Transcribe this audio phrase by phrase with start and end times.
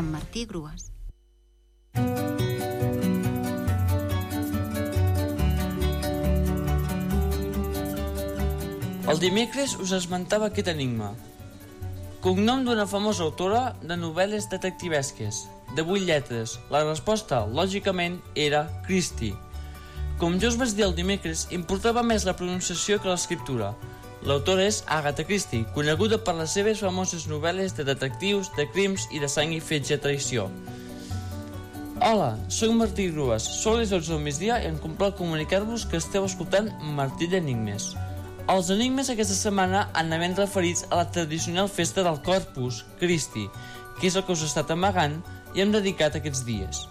[0.00, 0.88] amb Martí Grues.
[9.10, 11.10] El dimecres us esmentava aquest enigma.
[12.24, 16.58] Cognom d'una famosa autora de novel·les detectivesques, de 8 lletres.
[16.70, 19.34] La resposta, lògicament, era Christie.
[20.20, 23.74] Com jo us vaig dir el dimecres, importava més la pronunciació que l'escriptura.
[24.20, 29.20] L'autora és Agatha Christie, coneguda per les seves famoses novel·les de detectius, de crims i
[29.22, 30.50] de sang i fetge traïció.
[32.04, 36.28] Hola, sóc Martí Grues, són les 12 del migdia i em complau comunicar-vos que esteu
[36.28, 37.94] escoltant Martí d'Enigmes.
[38.52, 43.46] Els enigmes aquesta setmana anaven referits a la tradicional festa del Corpus Christi,
[44.00, 45.20] que és el que us he estat amagant
[45.56, 46.84] i hem dedicat aquests dies.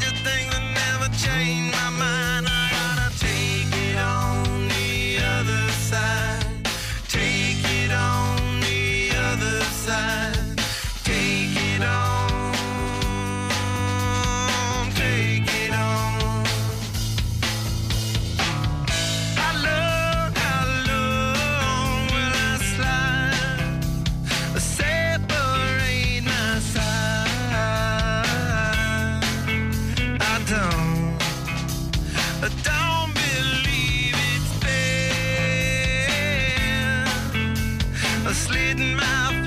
[0.00, 1.79] major thing that never change.
[38.32, 39.39] Slitting my.